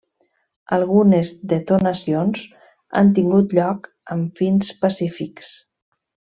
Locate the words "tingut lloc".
3.19-3.87